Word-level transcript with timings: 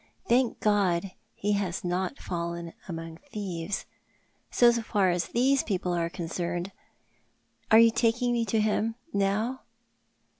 "Thank 0.27 0.59
God, 0.61 1.11
he 1.35 1.51
has 1.51 1.83
not 1.83 2.17
fallen 2.17 2.73
among 2.87 3.19
thieves— 3.31 3.85
so 4.49 4.71
far 4.81 5.11
as 5.11 5.27
these 5.27 5.61
people 5.61 5.93
are 5.93 6.09
concerned. 6.09 6.71
Are 7.69 7.77
you 7.77 7.91
taking 7.91 8.33
mc 8.33 8.47
to 8.47 8.59
him— 8.59 8.95
now 9.13 9.61